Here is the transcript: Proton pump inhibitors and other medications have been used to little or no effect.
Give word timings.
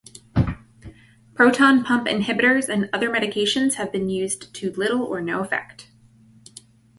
Proton 1.35 1.83
pump 1.83 2.07
inhibitors 2.07 2.67
and 2.69 2.89
other 2.91 3.11
medications 3.11 3.75
have 3.75 3.91
been 3.91 4.09
used 4.09 4.51
to 4.55 4.71
little 4.71 5.03
or 5.03 5.21
no 5.21 5.41
effect. 5.41 5.89